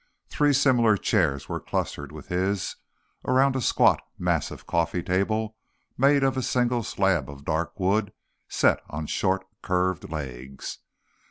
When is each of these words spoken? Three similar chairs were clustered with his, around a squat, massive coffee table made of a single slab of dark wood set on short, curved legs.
Three 0.29 0.51
similar 0.51 0.97
chairs 0.97 1.47
were 1.47 1.59
clustered 1.59 2.11
with 2.11 2.29
his, 2.29 2.75
around 3.23 3.55
a 3.55 3.61
squat, 3.61 4.01
massive 4.17 4.65
coffee 4.65 5.03
table 5.03 5.55
made 5.95 6.23
of 6.23 6.35
a 6.35 6.41
single 6.41 6.81
slab 6.81 7.29
of 7.29 7.45
dark 7.45 7.79
wood 7.79 8.11
set 8.49 8.81
on 8.89 9.05
short, 9.05 9.45
curved 9.61 10.09
legs. 10.09 10.79